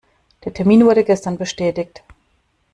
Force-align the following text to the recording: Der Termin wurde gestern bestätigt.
Der 0.43 0.51
Termin 0.51 0.83
wurde 0.83 1.03
gestern 1.03 1.37
bestätigt. 1.37 2.01